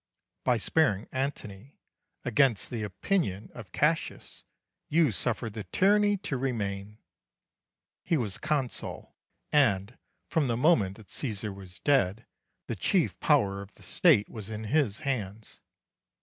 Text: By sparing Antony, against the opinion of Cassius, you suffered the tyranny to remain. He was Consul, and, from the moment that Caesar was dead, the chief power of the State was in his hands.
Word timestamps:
By 0.43 0.57
sparing 0.57 1.07
Antony, 1.11 1.77
against 2.25 2.71
the 2.71 2.81
opinion 2.81 3.51
of 3.53 3.71
Cassius, 3.71 4.43
you 4.89 5.11
suffered 5.11 5.53
the 5.53 5.65
tyranny 5.65 6.17
to 6.25 6.37
remain. 6.39 6.97
He 8.03 8.17
was 8.17 8.39
Consul, 8.39 9.13
and, 9.51 9.99
from 10.27 10.47
the 10.47 10.57
moment 10.57 10.97
that 10.97 11.11
Caesar 11.11 11.53
was 11.53 11.77
dead, 11.77 12.25
the 12.65 12.75
chief 12.75 13.19
power 13.19 13.61
of 13.61 13.75
the 13.75 13.83
State 13.83 14.27
was 14.27 14.49
in 14.49 14.63
his 14.73 15.01
hands. 15.01 15.61